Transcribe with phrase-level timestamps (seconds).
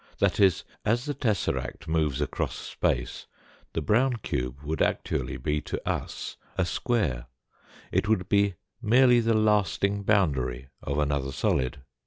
[0.17, 3.27] That is, as the tesseract moves across space,
[3.73, 7.27] the brown cube would actually be to us a square
[7.91, 11.81] it would be merely the lasting boundary of another solid.